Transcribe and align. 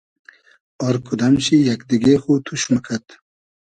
آر 0.85 0.95
کودئم 1.05 1.35
شی 1.45 1.55
یئگ 1.67 1.81
دیگې 1.89 2.15
خو 2.21 2.33
توش 2.45 2.61
موکئد 2.71 3.05